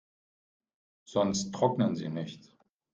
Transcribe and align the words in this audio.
Sonst 1.05 1.53
trocknen 1.53 1.95
sie 1.95 2.09
nicht. 2.09 2.57